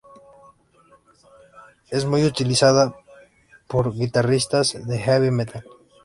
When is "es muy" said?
1.91-2.25